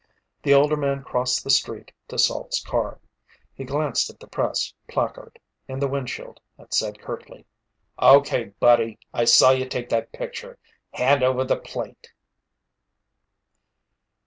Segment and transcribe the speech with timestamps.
[0.41, 2.99] The older man crossed the street to Salt's car.
[3.53, 7.45] He glanced at the "press" placard in the windshield and said curtly:
[8.01, 8.97] "Okay, buddy!
[9.13, 10.57] I saw you take that picture!
[10.93, 12.09] Hand over the plate!"